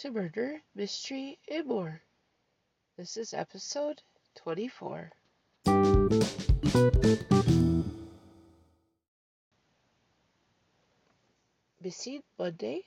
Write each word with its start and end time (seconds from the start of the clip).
to 0.00 0.10
murder, 0.10 0.60
mystery, 0.74 1.38
and 1.46 1.66
more. 1.66 2.00
This 2.96 3.18
is 3.18 3.34
episode 3.34 4.00
24. 4.36 5.12
Missing 11.82 12.22
Monday, 12.38 12.86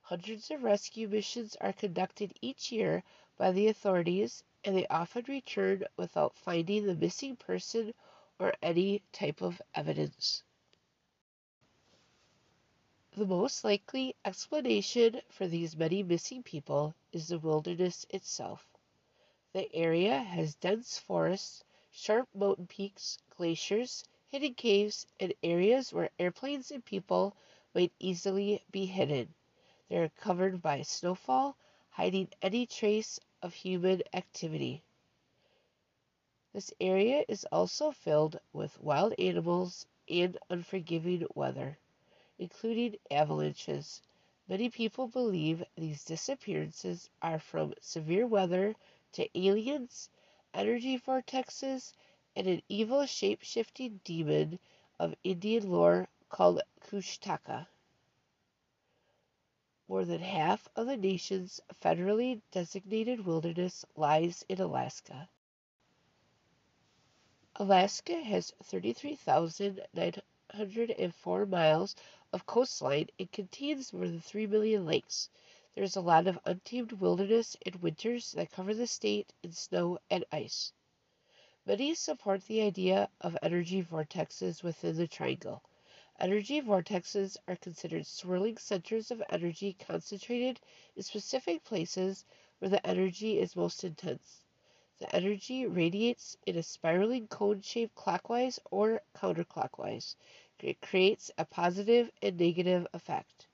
Hundreds 0.00 0.50
of 0.50 0.62
rescue 0.62 1.06
missions 1.06 1.54
are 1.56 1.74
conducted 1.74 2.32
each 2.40 2.72
year 2.72 3.02
by 3.36 3.52
the 3.52 3.66
authorities 3.68 4.42
and 4.64 4.76
they 4.76 4.86
often 4.88 5.24
return 5.28 5.84
without 5.96 6.36
finding 6.36 6.86
the 6.86 6.94
missing 6.94 7.36
person 7.36 7.94
or 8.38 8.54
any 8.62 9.02
type 9.12 9.40
of 9.42 9.62
evidence. 9.74 10.42
The 13.12 13.26
most 13.26 13.64
likely 13.64 14.14
explanation 14.24 15.20
for 15.28 15.46
these 15.48 15.76
many 15.76 16.02
missing 16.02 16.42
people 16.42 16.94
is 17.12 17.28
the 17.28 17.38
wilderness 17.38 18.06
itself. 18.10 18.66
The 19.52 19.74
area 19.74 20.22
has 20.22 20.54
dense 20.54 20.98
forests, 20.98 21.64
sharp 21.90 22.28
mountain 22.34 22.66
peaks, 22.66 23.18
glaciers, 23.36 24.04
hidden 24.28 24.54
caves, 24.54 25.06
and 25.18 25.34
areas 25.42 25.92
where 25.92 26.10
airplanes 26.18 26.70
and 26.70 26.84
people 26.84 27.34
might 27.74 27.92
easily 27.98 28.62
be 28.70 28.86
hidden. 28.86 29.34
They 29.88 29.96
are 29.98 30.08
covered 30.10 30.62
by 30.62 30.82
snowfall, 30.82 31.56
hiding 31.90 32.28
any 32.42 32.66
trace 32.66 33.18
of 33.42 33.54
human 33.54 34.02
activity. 34.12 34.82
This 36.52 36.72
area 36.80 37.24
is 37.28 37.44
also 37.52 37.92
filled 37.92 38.40
with 38.52 38.80
wild 38.80 39.14
animals 39.18 39.86
and 40.08 40.38
unforgiving 40.50 41.26
weather, 41.34 41.78
including 42.38 42.96
avalanches. 43.10 44.00
Many 44.48 44.70
people 44.70 45.08
believe 45.08 45.62
these 45.76 46.04
disappearances 46.04 47.10
are 47.20 47.38
from 47.38 47.74
severe 47.80 48.26
weather 48.26 48.74
to 49.12 49.28
aliens, 49.38 50.08
energy 50.54 50.98
vortexes, 50.98 51.92
and 52.34 52.46
an 52.46 52.62
evil 52.68 53.04
shape 53.06 53.42
shifting 53.42 54.00
demon 54.04 54.58
of 54.98 55.14
Indian 55.22 55.70
lore 55.70 56.08
called 56.28 56.62
Kushtaka. 56.80 57.66
More 59.88 60.04
than 60.04 60.20
half 60.20 60.68
of 60.76 60.86
the 60.86 60.98
nation's 60.98 61.62
federally 61.80 62.42
designated 62.50 63.24
wilderness 63.24 63.86
lies 63.96 64.44
in 64.46 64.60
Alaska. 64.60 65.30
Alaska 67.56 68.22
has 68.22 68.52
33,904 68.62 71.46
miles 71.46 71.96
of 72.34 72.44
coastline 72.44 73.08
and 73.18 73.32
contains 73.32 73.94
more 73.94 74.06
than 74.06 74.20
3 74.20 74.46
million 74.46 74.84
lakes. 74.84 75.30
There 75.74 75.84
is 75.84 75.96
a 75.96 76.02
lot 76.02 76.26
of 76.26 76.38
untamed 76.44 76.92
wilderness 76.92 77.56
in 77.64 77.80
winters 77.80 78.32
that 78.32 78.52
cover 78.52 78.74
the 78.74 78.86
state 78.86 79.32
in 79.42 79.52
snow 79.52 80.00
and 80.10 80.26
ice. 80.30 80.74
Many 81.64 81.94
support 81.94 82.44
the 82.44 82.60
idea 82.60 83.08
of 83.22 83.38
energy 83.42 83.82
vortexes 83.82 84.62
within 84.62 84.96
the 84.96 85.08
triangle. 85.08 85.62
Energy 86.20 86.60
vortexes 86.60 87.36
are 87.46 87.54
considered 87.54 88.04
swirling 88.04 88.56
centers 88.58 89.12
of 89.12 89.22
energy 89.30 89.76
concentrated 89.78 90.58
in 90.96 91.02
specific 91.04 91.62
places 91.62 92.24
where 92.58 92.68
the 92.68 92.84
energy 92.84 93.38
is 93.38 93.54
most 93.54 93.84
intense. 93.84 94.42
The 94.98 95.14
energy 95.14 95.64
radiates 95.64 96.36
in 96.44 96.56
a 96.56 96.62
spiraling 96.64 97.28
cone 97.28 97.62
shape 97.62 97.94
clockwise 97.94 98.58
or 98.72 99.00
counterclockwise. 99.14 100.16
It 100.58 100.80
creates 100.80 101.30
a 101.38 101.44
positive 101.44 102.10
and 102.20 102.36
negative 102.36 102.88
effect. 102.92 103.46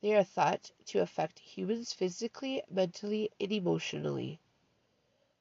They 0.00 0.14
are 0.14 0.24
thought 0.24 0.70
to 0.86 1.00
affect 1.00 1.38
humans 1.38 1.92
physically, 1.92 2.62
mentally, 2.70 3.30
and 3.38 3.52
emotionally. 3.52 4.40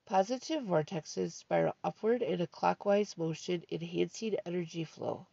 Positive 0.06 0.62
vortexes 0.66 1.32
spiral 1.32 1.78
upward 1.86 2.22
in 2.22 2.42
a 2.42 2.48
clockwise 2.48 3.18
motion, 3.18 3.64
enhancing 3.72 4.36
energy 4.46 4.84
flow. 4.84 5.26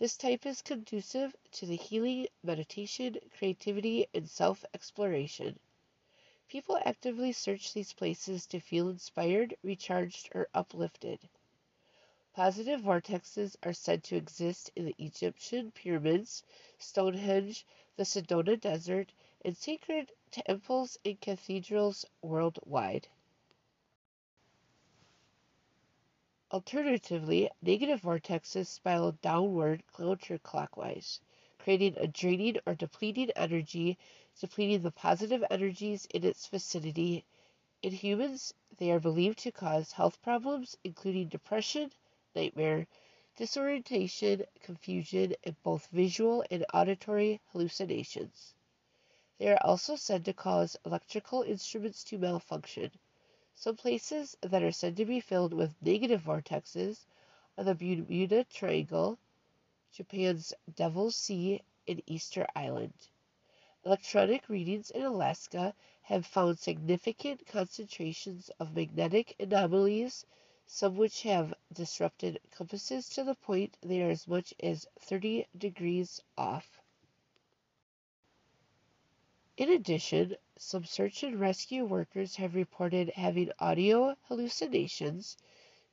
This 0.00 0.16
type 0.16 0.44
is 0.44 0.60
conducive 0.60 1.36
to 1.52 1.66
the 1.66 1.76
healing, 1.76 2.26
meditation, 2.42 3.16
creativity, 3.38 4.08
and 4.12 4.28
self 4.28 4.64
exploration. 4.74 5.58
People 6.48 6.78
actively 6.84 7.30
search 7.30 7.72
these 7.72 7.92
places 7.92 8.46
to 8.46 8.58
feel 8.58 8.88
inspired, 8.88 9.56
recharged, 9.62 10.30
or 10.34 10.48
uplifted. 10.52 11.20
Positive 12.32 12.80
vortexes 12.80 13.56
are 13.62 13.72
said 13.72 14.02
to 14.02 14.16
exist 14.16 14.72
in 14.74 14.84
the 14.84 14.96
Egyptian 14.98 15.70
pyramids, 15.70 16.42
Stonehenge, 16.78 17.64
the 17.96 18.02
Sedona 18.02 18.60
Desert, 18.60 19.12
and 19.44 19.56
sacred 19.56 20.10
temples 20.32 20.98
and 21.04 21.20
cathedrals 21.20 22.04
worldwide. 22.20 23.06
Alternatively, 26.54 27.50
negative 27.62 28.02
vortexes 28.02 28.68
spiral 28.68 29.10
downward 29.20 29.82
counterclockwise, 29.92 31.18
creating 31.58 31.96
a 31.96 32.06
draining 32.06 32.58
or 32.64 32.76
depleting 32.76 33.32
energy, 33.34 33.98
depleting 34.38 34.80
the 34.82 34.92
positive 34.92 35.42
energies 35.50 36.06
in 36.14 36.22
its 36.22 36.46
vicinity. 36.46 37.24
In 37.82 37.90
humans, 37.90 38.54
they 38.76 38.92
are 38.92 39.00
believed 39.00 39.40
to 39.40 39.50
cause 39.50 39.90
health 39.90 40.22
problems, 40.22 40.76
including 40.84 41.26
depression, 41.26 41.90
nightmare, 42.36 42.86
disorientation, 43.36 44.44
confusion, 44.62 45.34
and 45.42 45.60
both 45.64 45.88
visual 45.88 46.44
and 46.52 46.64
auditory 46.72 47.40
hallucinations. 47.50 48.54
They 49.38 49.48
are 49.48 49.58
also 49.60 49.96
said 49.96 50.24
to 50.26 50.32
cause 50.32 50.76
electrical 50.86 51.42
instruments 51.42 52.04
to 52.04 52.18
malfunction. 52.18 52.92
Some 53.56 53.76
places 53.76 54.36
that 54.42 54.62
are 54.62 54.72
said 54.72 54.96
to 54.96 55.04
be 55.04 55.20
filled 55.20 55.54
with 55.54 55.80
negative 55.80 56.22
vortexes 56.22 57.06
are 57.56 57.64
the 57.64 57.74
Bermuda 57.74 58.44
Triangle, 58.44 59.18
Japan's 59.92 60.52
Devil's 60.74 61.16
Sea, 61.16 61.62
and 61.86 62.02
Easter 62.04 62.46
Island. 62.56 63.08
Electronic 63.84 64.48
readings 64.48 64.90
in 64.90 65.02
Alaska 65.02 65.74
have 66.02 66.26
found 66.26 66.58
significant 66.58 67.46
concentrations 67.46 68.50
of 68.58 68.74
magnetic 68.74 69.36
anomalies, 69.38 70.26
some 70.66 70.96
which 70.96 71.22
have 71.22 71.54
disrupted 71.72 72.40
compasses 72.50 73.08
to 73.10 73.22
the 73.22 73.34
point 73.34 73.76
they 73.82 74.02
are 74.02 74.10
as 74.10 74.26
much 74.26 74.52
as 74.60 74.86
30 74.98 75.46
degrees 75.56 76.20
off. 76.36 76.80
In 79.56 79.70
addition, 79.70 80.36
some 80.58 80.84
search 80.84 81.22
and 81.22 81.40
rescue 81.40 81.84
workers 81.84 82.36
have 82.36 82.54
reported 82.54 83.10
having 83.10 83.52
audio 83.60 84.16
hallucinations, 84.28 85.36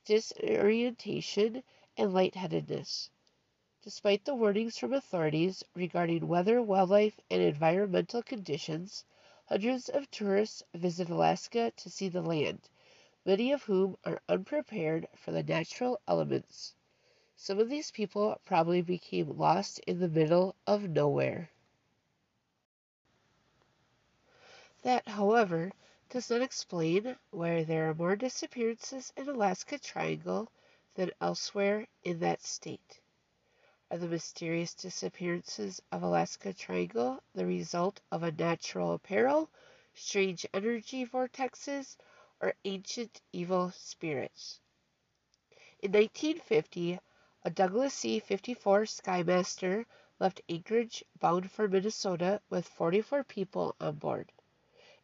disorientation, 0.04 1.62
and 1.96 2.12
lightheadedness. 2.12 3.10
Despite 3.82 4.24
the 4.24 4.34
warnings 4.34 4.78
from 4.78 4.92
authorities 4.92 5.64
regarding 5.74 6.28
weather, 6.28 6.60
wildlife, 6.60 7.20
and 7.30 7.40
environmental 7.42 8.22
conditions, 8.22 9.04
hundreds 9.46 9.88
of 9.88 10.10
tourists 10.10 10.64
visit 10.74 11.08
Alaska 11.08 11.72
to 11.76 11.90
see 11.90 12.08
the 12.08 12.22
land. 12.22 12.68
many 13.24 13.52
of 13.52 13.62
whom 13.64 13.96
are 14.04 14.22
unprepared 14.28 15.08
for 15.16 15.32
the 15.32 15.44
natural 15.44 16.00
elements. 16.08 16.74
Some 17.36 17.60
of 17.60 17.70
these 17.70 17.92
people 17.92 18.40
probably 18.44 18.82
became 18.82 19.38
lost 19.38 19.78
in 19.86 20.00
the 20.00 20.08
middle 20.08 20.56
of 20.66 20.90
nowhere. 20.90 21.51
That, 24.82 25.06
however, 25.06 25.70
does 26.08 26.28
not 26.28 26.42
explain 26.42 27.16
why 27.30 27.62
there 27.62 27.88
are 27.88 27.94
more 27.94 28.16
disappearances 28.16 29.12
in 29.16 29.28
Alaska 29.28 29.78
Triangle 29.78 30.50
than 30.94 31.12
elsewhere 31.20 31.86
in 32.02 32.18
that 32.18 32.42
state. 32.42 32.98
Are 33.92 33.96
the 33.98 34.08
mysterious 34.08 34.74
disappearances 34.74 35.80
of 35.92 36.02
Alaska 36.02 36.52
Triangle 36.52 37.22
the 37.32 37.46
result 37.46 38.00
of 38.10 38.24
a 38.24 38.32
natural 38.32 38.98
peril, 38.98 39.48
strange 39.94 40.44
energy 40.52 41.06
vortexes, 41.06 41.96
or 42.40 42.52
ancient 42.64 43.20
evil 43.32 43.70
spirits? 43.70 44.58
In 45.78 45.92
1950, 45.92 46.98
a 47.44 47.50
Douglas 47.50 47.94
C-54 47.94 48.88
Skymaster 48.88 49.86
left 50.18 50.40
Anchorage 50.48 51.04
bound 51.20 51.52
for 51.52 51.68
Minnesota 51.68 52.42
with 52.50 52.66
44 52.66 53.22
people 53.22 53.76
on 53.80 53.94
board 53.94 54.32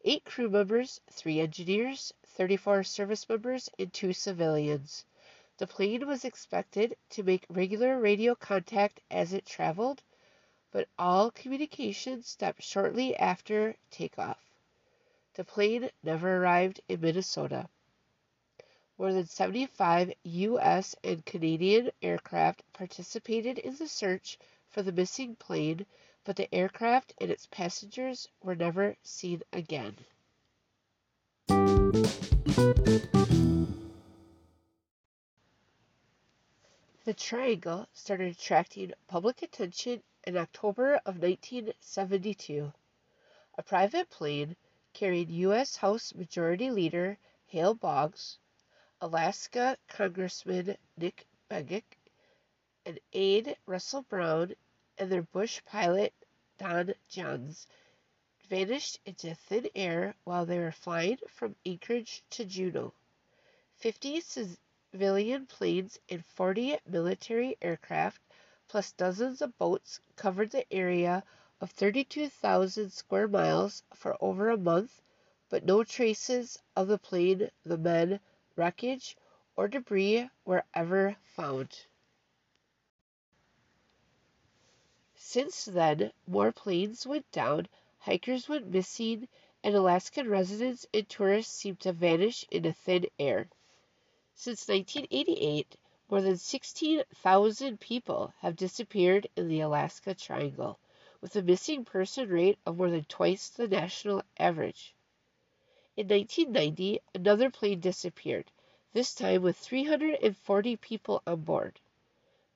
eight 0.09 0.25
crew 0.25 0.49
members, 0.49 1.03
three 1.11 1.39
engineers, 1.39 2.15
34 2.25 2.83
service 2.83 3.29
members, 3.29 3.69
and 3.79 3.93
two 3.93 4.15
civilians. 4.15 5.05
The 5.59 5.67
plane 5.67 6.07
was 6.07 6.25
expected 6.25 6.97
to 7.11 7.23
make 7.23 7.45
regular 7.51 8.01
radio 8.01 8.35
contact 8.35 9.01
as 9.11 9.35
it 9.35 9.45
traveled, 9.45 10.03
but 10.73 10.89
all 10.99 11.31
communication 11.31 12.23
stopped 12.23 12.63
shortly 12.63 13.15
after 13.17 13.77
takeoff. 13.91 14.43
The 15.35 15.45
plane 15.45 15.91
never 16.03 16.39
arrived 16.39 16.81
in 16.89 17.03
Minnesota. 17.03 17.69
More 18.97 19.13
than 19.13 19.27
75 19.27 20.15
U.S. 20.25 20.97
and 21.05 21.23
Canadian 21.27 21.91
aircraft 22.01 22.63
participated 22.73 23.59
in 23.59 23.77
the 23.77 23.87
search 23.87 24.39
for 24.71 24.81
the 24.81 24.91
missing 24.91 25.37
plane 25.37 25.85
but 26.29 26.37
the 26.37 26.55
aircraft 26.55 27.15
and 27.23 27.31
its 27.31 27.47
passengers 27.47 28.29
were 28.43 28.55
never 28.55 28.95
seen 29.03 29.41
again. 29.51 29.97
The 37.07 37.15
triangle 37.17 37.89
started 37.95 38.31
attracting 38.31 38.93
public 39.07 39.41
attention 39.41 40.03
in 40.25 40.37
October 40.37 40.97
of 41.07 41.23
1972. 41.23 42.75
A 43.57 43.63
private 43.63 44.11
plane 44.11 44.55
carrying 44.93 45.31
U.S. 45.31 45.77
House 45.77 46.15
Majority 46.15 46.71
Leader 46.71 47.17
Hale 47.47 47.73
Boggs, 47.73 48.37
Alaska 49.01 49.79
Congressman 49.89 50.77
Nick 50.99 51.27
Begich, 51.51 51.97
and 52.85 53.01
aide 53.15 53.57
Russell 53.65 54.03
Brown 54.03 54.55
and 54.99 55.11
their 55.11 55.23
bush 55.23 55.63
pilot 55.65 56.13
Don 56.59 56.93
Jonz 57.09 57.67
vanished 58.49 58.99
into 59.07 59.33
thin 59.33 59.69
air 59.77 60.17
while 60.25 60.45
they 60.45 60.59
were 60.59 60.73
flying 60.73 61.19
from 61.29 61.55
Anchorage 61.65 62.25
to 62.31 62.45
Juneau. 62.45 62.93
Fifty 63.77 64.21
civilian 64.21 65.47
planes 65.47 66.01
and 66.09 66.27
forty 66.27 66.77
military 66.85 67.57
aircraft, 67.63 68.21
plus 68.67 68.91
dozens 68.91 69.41
of 69.41 69.57
boats, 69.57 70.01
covered 70.17 70.51
the 70.51 70.67
area 70.73 71.23
of 71.61 71.71
32,000 71.71 72.91
square 72.91 73.29
miles 73.29 73.85
for 73.95 74.17
over 74.21 74.51
a 74.51 74.57
month, 74.57 75.01
but 75.49 75.65
no 75.65 75.85
traces 75.85 76.59
of 76.75 76.89
the 76.89 76.99
plane, 76.99 77.51
the 77.65 77.79
men, 77.79 78.19
wreckage, 78.57 79.17
or 79.55 79.69
debris 79.69 80.29
were 80.45 80.65
ever 80.75 81.17
found. 81.23 81.87
Since 85.31 85.67
then, 85.67 86.11
more 86.27 86.53
planes 86.53 87.07
went 87.07 87.31
down, 87.33 87.69
hikers 87.99 88.49
went 88.49 88.69
missing, 88.69 89.29
and 89.63 89.75
Alaskan 89.75 90.27
residents 90.27 90.87
and 90.95 91.07
tourists 91.07 91.53
seemed 91.53 91.81
to 91.81 91.93
vanish 91.93 92.47
in 92.51 92.65
into 92.65 92.73
thin 92.73 93.05
air. 93.19 93.51
Since 94.35 94.67
1988, 94.69 95.77
more 96.09 96.23
than 96.23 96.39
16,000 96.39 97.79
people 97.79 98.33
have 98.39 98.57
disappeared 98.57 99.29
in 99.37 99.49
the 99.49 99.61
Alaska 99.61 100.15
Triangle, 100.15 100.79
with 101.21 101.37
a 101.37 101.43
missing 101.43 101.85
person 101.85 102.31
rate 102.31 102.59
of 102.65 102.79
more 102.79 102.89
than 102.89 103.05
twice 103.05 103.51
the 103.51 103.69
national 103.69 104.23
average. 104.39 104.95
In 105.95 106.09
1990, 106.09 107.03
another 107.15 107.51
plane 107.51 107.81
disappeared, 107.81 108.51
this 108.95 109.15
time 109.15 109.43
with 109.43 109.59
340 109.59 110.77
people 110.77 111.23
on 111.27 111.43
board. 111.43 111.79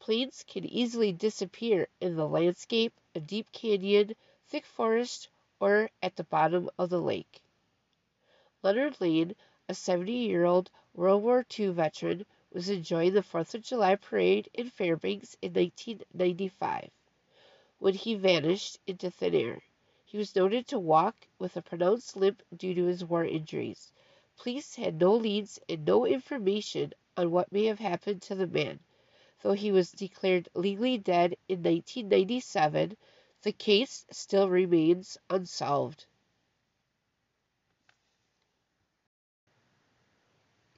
Planes 0.03 0.43
can 0.49 0.65
easily 0.65 1.13
disappear 1.13 1.87
in 2.01 2.17
the 2.17 2.27
landscape, 2.27 2.93
a 3.15 3.21
deep 3.21 3.53
canyon, 3.53 4.17
thick 4.49 4.67
forest, 4.67 5.29
or 5.61 5.91
at 6.03 6.17
the 6.17 6.25
bottom 6.25 6.69
of 6.77 6.91
the 6.91 7.01
lake. 7.01 7.41
Leonard 8.65 9.01
Lane, 9.01 9.37
a 9.69 9.75
70 9.75 10.11
year 10.11 10.45
old 10.45 10.73
World 10.93 11.23
War 11.23 11.47
II 11.57 11.69
veteran, 11.69 12.27
was 12.53 12.69
enjoying 12.69 13.13
the 13.13 13.23
Fourth 13.23 13.55
of 13.55 13.63
July 13.63 13.95
parade 13.95 14.49
in 14.53 14.71
Fairbanks 14.71 15.37
in 15.41 15.53
1995 15.53 16.91
when 17.79 17.95
he 17.95 18.17
vanished 18.17 18.81
into 18.89 19.09
thin 19.09 19.37
air. 19.37 19.63
He 20.05 20.19
was 20.19 20.35
noted 20.35 20.67
to 20.67 20.81
walk 20.81 21.29
with 21.39 21.57
a 21.57 21.63
pronounced 21.63 22.17
limp 22.17 22.43
due 22.57 22.75
to 22.75 22.87
his 22.87 23.05
war 23.05 23.25
injuries. 23.25 23.93
Police 24.37 24.75
had 24.75 25.01
no 25.01 25.15
leads 25.15 25.61
and 25.69 25.87
no 25.87 26.05
information 26.05 26.93
on 27.17 27.31
what 27.31 27.53
may 27.53 27.67
have 27.67 27.79
happened 27.79 28.21
to 28.23 28.35
the 28.35 28.49
man. 28.49 28.81
Though 29.43 29.55
he 29.55 29.73
was 29.73 29.91
declared 29.91 30.49
legally 30.55 30.99
dead 30.99 31.37
in 31.49 31.65
1997, 31.65 32.97
the 33.43 33.51
case 33.53 34.07
still 34.09 34.49
remains 34.49 35.19
unsolved. 35.29 36.07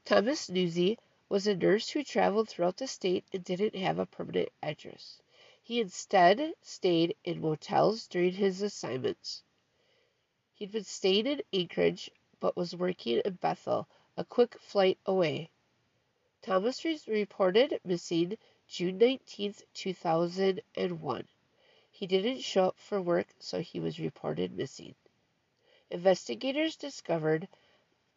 Thomas 0.07 0.49
Newsy 0.49 0.99
was 1.29 1.47
a 1.47 1.55
nurse 1.55 1.91
who 1.91 2.03
traveled 2.03 2.49
throughout 2.49 2.79
the 2.79 2.87
state 2.87 3.27
and 3.35 3.45
didn't 3.45 3.77
have 3.77 3.99
a 3.99 4.07
permanent 4.07 4.49
address. 4.63 5.21
He 5.63 5.79
instead 5.79 6.55
stayed 6.63 7.17
in 7.23 7.43
motels 7.43 8.07
during 8.07 8.33
his 8.33 8.63
assignments. 8.63 9.43
He'd 10.55 10.73
been 10.73 10.85
staying 10.85 11.27
in 11.27 11.43
Anchorage 11.53 12.11
but 12.41 12.57
was 12.57 12.75
working 12.75 13.21
in 13.27 13.35
Bethel, 13.35 13.89
a 14.17 14.25
quick 14.25 14.59
flight 14.59 14.99
away. 15.05 15.51
Thomas 16.41 16.83
was 16.83 17.07
reported 17.07 17.79
missing 17.85 18.39
June 18.77 18.99
19, 18.99 19.55
2001. 19.73 21.29
He 21.93 22.07
didn't 22.09 22.41
show 22.41 22.65
up 22.65 22.77
for 22.77 23.01
work, 23.01 23.29
so 23.39 23.61
he 23.61 23.79
was 23.79 24.01
reported 24.01 24.57
missing. 24.57 24.97
Investigators 25.93 26.75
discovered 26.75 27.47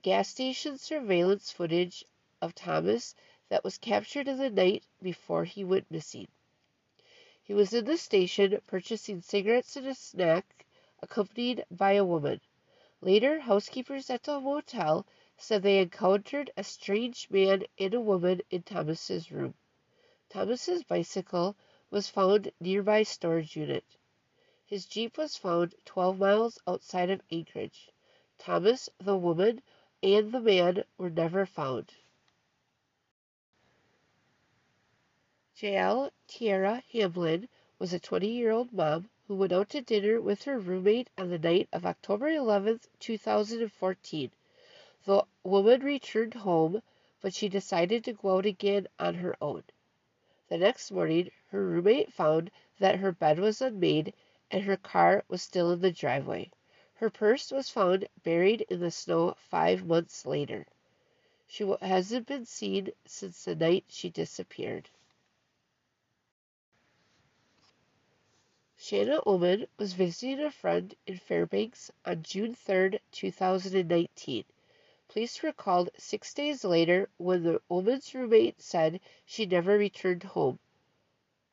gas 0.02 0.30
station 0.30 0.80
surveillance 0.80 1.52
footage 1.52 2.04
of 2.42 2.56
Thomas 2.56 3.14
that 3.50 3.64
was 3.64 3.78
captured 3.78 4.28
in 4.28 4.40
the 4.40 4.50
night 4.50 4.84
before 5.00 5.44
he 5.46 5.64
went 5.64 5.92
missing. 5.92 6.28
He 7.44 7.54
was 7.54 7.72
in 7.72 7.86
the 7.86 7.96
station 7.96 8.60
purchasing 8.66 9.22
cigarettes 9.22 9.76
and 9.76 9.86
a 9.86 9.94
snack, 9.94 10.66
accompanied 11.04 11.66
by 11.70 11.92
a 11.92 12.04
woman. 12.04 12.42
Later, 13.00 13.42
housekeepers 13.42 14.10
at 14.10 14.24
the 14.24 14.40
motel 14.40 15.06
said 15.38 15.62
they 15.62 15.78
encountered 15.78 16.50
a 16.58 16.64
strange 16.64 17.30
man 17.30 17.64
and 17.78 17.94
a 17.94 18.02
woman 18.02 18.42
in 18.50 18.64
Thomas's 18.64 19.32
room. 19.32 19.54
Thomas's 20.30 20.84
bicycle 20.84 21.56
was 21.90 22.10
found 22.10 22.52
nearby 22.60 23.04
storage 23.04 23.56
unit. 23.56 23.86
His 24.66 24.86
Jeep 24.86 25.18
was 25.18 25.38
found 25.38 25.74
12 25.86 26.20
miles 26.20 26.60
outside 26.68 27.10
of 27.10 27.22
Anchorage. 27.32 27.90
Thomas, 28.38 28.90
the 28.98 29.16
woman, 29.16 29.62
and 30.04 30.34
the 30.34 30.42
man 30.42 30.84
were 30.98 31.10
never 31.10 31.46
found. 31.46 31.94
Jael 35.56 36.12
Tierra 36.28 36.84
Hamblin 36.92 37.48
was 37.80 37.94
a 37.94 38.00
20 38.00 38.28
year 38.28 38.52
old 38.52 38.74
mom 38.74 39.10
who 39.30 39.36
went 39.36 39.54
out 39.54 39.70
to 39.70 39.82
dinner 39.82 40.20
with 40.20 40.44
her 40.44 40.60
roommate 40.60 41.10
on 41.18 41.30
the 41.30 41.40
night 41.40 41.70
of 41.72 41.86
October 41.86 42.28
11, 42.28 42.82
2014. 43.00 44.32
The 45.06 45.24
woman 45.44 45.82
returned 45.84 46.34
home, 46.34 46.84
but 47.22 47.34
she 47.34 47.48
decided 47.48 48.04
to 48.04 48.12
go 48.12 48.38
out 48.38 48.46
again 48.46 48.88
on 49.00 49.16
her 49.16 49.38
own. 49.42 49.64
The 50.50 50.58
next 50.58 50.92
morning 50.92 51.32
her 51.52 51.66
roommate 51.66 52.14
found 52.14 52.52
that 52.80 53.00
her 53.00 53.12
bed 53.12 53.40
was 53.40 53.62
unmade 53.62 54.14
and 54.50 54.64
her 54.64 54.78
car 54.78 55.24
was 55.28 55.42
still 55.42 55.72
in 55.72 55.82
the 55.82 55.92
driveway. 55.92 56.52
Her 56.96 57.10
purse 57.10 57.52
was 57.52 57.70
found 57.70 58.08
buried 58.24 58.62
in 58.70 58.80
the 58.80 58.92
snow 58.92 59.36
five 59.38 59.86
months 59.86 60.26
later. 60.26 60.66
She 61.48 61.64
hasn't 61.82 62.28
been 62.28 62.46
seen 62.46 62.92
since 63.06 63.44
the 63.44 63.56
night 63.56 63.86
she 63.90 64.10
disappeared. 64.10 64.90
Shanna 68.78 69.20
Ullman 69.26 69.68
was 69.78 69.94
visiting 69.94 70.40
a 70.40 70.52
friend 70.52 70.96
in 71.06 71.18
Fairbanks 71.18 71.92
on 72.06 72.24
June 72.24 72.56
3, 72.56 73.00
2019. 73.12 74.46
Police 75.10 75.42
recalled 75.42 75.90
six 75.98 76.34
days 76.34 76.66
later 76.66 77.10
when 77.16 77.44
the 77.44 77.62
woman's 77.70 78.14
roommate 78.14 78.62
said 78.62 79.00
she 79.26 79.46
never 79.46 79.78
returned 79.78 80.24
home. 80.24 80.60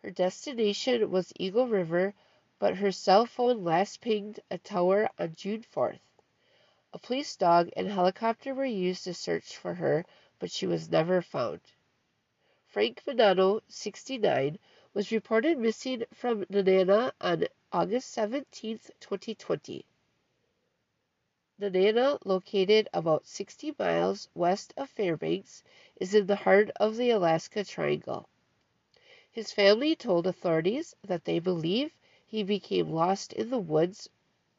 Her 0.03 0.11
destination 0.11 1.09
was 1.09 1.33
Eagle 1.39 1.69
River, 1.69 2.15
but 2.59 2.77
her 2.77 2.91
cell 2.91 3.27
phone 3.27 3.63
last 3.63 4.01
pinged 4.01 4.41
a 4.51 4.59
tower 4.59 5.09
on 5.21 5.37
June 5.37 5.63
4th. 5.63 6.01
A 6.93 6.99
police 6.99 7.37
dog 7.37 7.71
and 7.77 7.87
helicopter 7.89 8.53
were 8.55 8.65
used 8.65 9.05
to 9.05 9.15
search 9.15 9.57
for 9.57 9.75
her, 9.75 10.05
but 10.41 10.51
she 10.51 10.67
was 10.67 10.91
never 10.91 11.23
found. 11.23 11.61
Frank 12.67 13.05
Bonanno, 13.05 13.63
69, 13.69 14.59
was 14.95 15.13
reported 15.13 15.59
missing 15.59 16.05
from 16.13 16.45
Nenana 16.47 17.13
on 17.21 17.47
August 17.71 18.11
17, 18.11 18.81
2020. 18.99 19.87
Nenana, 21.61 22.19
located 22.25 22.89
about 22.93 23.29
60 23.29 23.77
miles 23.79 24.29
west 24.35 24.75
of 24.77 24.91
Fairbanks, 24.91 25.63
is 26.01 26.13
in 26.13 26.27
the 26.27 26.35
heart 26.35 26.69
of 26.81 26.97
the 26.97 27.11
Alaska 27.11 27.65
Triangle. 27.65 28.29
His 29.31 29.53
family 29.53 29.95
told 29.95 30.27
authorities 30.27 30.97
that 31.05 31.25
they 31.25 31.39
believe 31.39 31.97
he 32.27 32.43
became 32.43 32.91
lost 32.91 33.33
in 33.33 33.51
the 33.51 33.59
woods, 33.59 34.11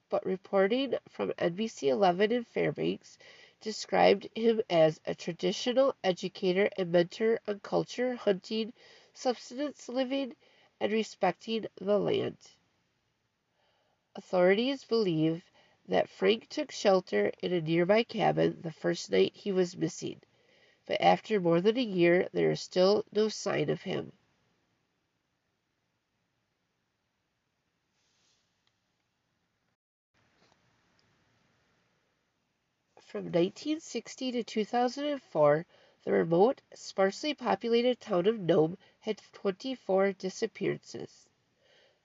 but 0.09 0.25
reporting 0.25 0.95
from 1.09 1.33
NBC 1.33 1.89
11 1.89 2.31
in 2.31 2.45
Fairbanks 2.45 3.17
described 3.59 4.29
him 4.33 4.61
as 4.69 5.01
a 5.05 5.13
traditional 5.13 5.93
educator 6.01 6.69
and 6.77 6.93
mentor 6.93 7.41
on 7.45 7.59
culture, 7.59 8.15
hunting, 8.15 8.71
subsistence 9.13 9.89
living, 9.89 10.33
and 10.79 10.93
respecting 10.93 11.65
the 11.75 11.99
land. 11.99 12.37
Authorities 14.15 14.85
believe 14.85 15.43
that 15.87 16.09
Frank 16.09 16.49
took 16.49 16.71
shelter 16.71 17.31
in 17.41 17.53
a 17.53 17.61
nearby 17.61 18.03
cabin 18.03 18.61
the 18.61 18.71
first 18.71 19.11
night 19.11 19.35
he 19.35 19.51
was 19.51 19.77
missing, 19.77 20.21
but 20.85 20.99
after 21.01 21.39
more 21.39 21.61
than 21.61 21.77
a 21.77 21.81
year 21.81 22.29
there 22.33 22.51
is 22.51 22.61
still 22.61 23.05
no 23.11 23.29
sign 23.29 23.69
of 23.69 23.81
him. 23.83 24.11
From 33.01 33.31
1960 33.31 34.31
to 34.33 34.43
2004, 34.43 35.65
the 36.03 36.11
remote, 36.11 36.61
sparsely 36.73 37.33
populated 37.33 38.01
town 38.01 38.25
of 38.27 38.39
Nome 38.39 38.77
had 38.99 39.21
24 39.31 40.11
disappearances. 40.13 41.29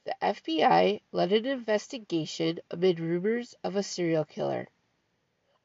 The 0.05 0.17
FBI 0.23 1.03
led 1.13 1.33
an 1.33 1.45
investigation 1.45 2.61
amid 2.71 2.99
rumors 2.99 3.55
of 3.63 3.77
a 3.77 3.83
serial 3.83 4.25
killer. 4.25 4.69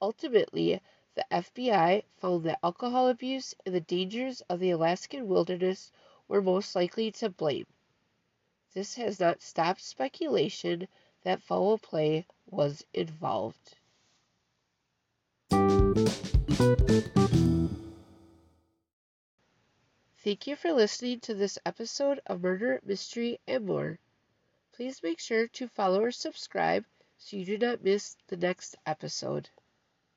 Ultimately, 0.02 0.82
the 1.14 1.26
FBI 1.32 2.04
found 2.18 2.44
that 2.44 2.60
alcohol 2.62 3.08
abuse 3.08 3.56
and 3.66 3.74
the 3.74 3.80
dangers 3.80 4.42
of 4.50 4.60
the 4.60 4.72
Alaskan 4.72 5.30
wilderness 5.30 5.90
were 6.28 6.42
most 6.42 6.76
likely 6.76 7.12
to 7.14 7.30
blame. 7.30 7.66
This 8.74 8.96
has 8.96 9.22
not 9.22 9.42
stopped 9.42 9.80
speculation 9.80 10.90
that 11.24 11.42
foul 11.42 11.78
play 11.78 12.28
was 12.46 12.86
involved. 12.94 13.78
Thank 20.18 20.48
you 20.48 20.58
for 20.58 20.74
listening 20.74 21.22
to 21.22 21.34
this 21.34 21.58
episode 21.66 22.20
of 22.26 22.42
Murder, 22.42 22.82
Mystery, 22.84 23.40
and 23.48 23.66
More. 23.66 23.98
Please 24.76 25.02
make 25.02 25.20
sure 25.20 25.48
to 25.48 25.70
follow 25.70 26.02
or 26.02 26.12
subscribe 26.12 26.86
so 27.18 27.38
you 27.38 27.46
do 27.46 27.58
not 27.58 27.84
miss 27.84 28.18
the 28.28 28.36
next 28.36 28.76
episode. 28.86 29.50